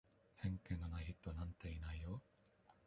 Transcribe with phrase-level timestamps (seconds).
[0.35, 2.23] 偏見のない人なんていないよ。